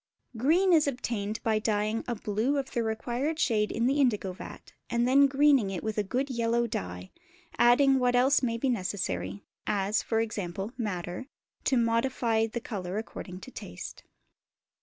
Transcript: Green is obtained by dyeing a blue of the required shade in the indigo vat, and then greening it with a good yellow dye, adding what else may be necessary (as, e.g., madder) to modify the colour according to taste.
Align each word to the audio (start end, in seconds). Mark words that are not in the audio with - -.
Green 0.35 0.73
is 0.73 0.87
obtained 0.87 1.39
by 1.43 1.59
dyeing 1.59 2.03
a 2.07 2.15
blue 2.15 2.57
of 2.57 2.71
the 2.71 2.81
required 2.81 3.37
shade 3.37 3.71
in 3.71 3.85
the 3.85 4.01
indigo 4.01 4.33
vat, 4.33 4.73
and 4.89 5.07
then 5.07 5.27
greening 5.27 5.69
it 5.69 5.83
with 5.83 5.95
a 5.99 6.03
good 6.03 6.31
yellow 6.31 6.65
dye, 6.65 7.11
adding 7.59 7.99
what 7.99 8.15
else 8.15 8.41
may 8.41 8.57
be 8.57 8.67
necessary 8.67 9.43
(as, 9.67 10.03
e.g., 10.19 10.47
madder) 10.75 11.27
to 11.65 11.77
modify 11.77 12.47
the 12.47 12.59
colour 12.59 12.97
according 12.97 13.39
to 13.41 13.51
taste. 13.51 14.01